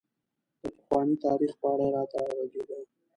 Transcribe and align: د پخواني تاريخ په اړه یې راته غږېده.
د 0.61 0.63
پخواني 0.77 1.15
تاريخ 1.25 1.51
په 1.59 1.67
اړه 1.73 1.83
یې 1.87 1.93
راته 1.95 2.17
غږېده. 2.37 2.79